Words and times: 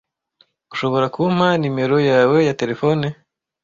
Ushobora 0.73 1.05
kumpa 1.15 1.47
numero 1.61 1.97
yawe 2.09 2.37
ya 2.47 2.53
terefone? 2.61 3.05